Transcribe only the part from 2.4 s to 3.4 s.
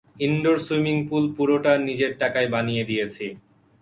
বানিয়ে দিয়েছি।